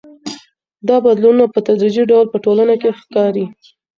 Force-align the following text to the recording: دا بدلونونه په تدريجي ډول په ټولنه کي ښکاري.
دا 0.87 0.95
بدلونونه 1.05 1.45
په 1.53 1.59
تدريجي 1.67 2.03
ډول 2.11 2.25
په 2.29 2.37
ټولنه 2.45 2.73
کي 2.81 2.89
ښکاري. 2.99 3.45